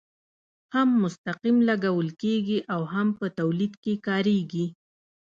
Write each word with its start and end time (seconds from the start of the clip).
هم 0.73 0.89
مستقیم 1.03 1.57
لګول 1.69 2.07
کیږي 2.21 2.59
او 2.73 2.81
هم 2.93 3.07
په 3.19 3.25
تولید 3.39 3.73
کې 3.83 3.93
کاریږي. 4.07 4.65